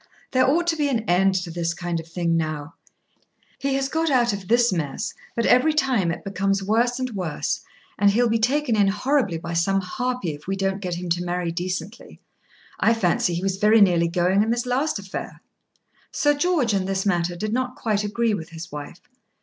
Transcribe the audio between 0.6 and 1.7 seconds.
to be an end to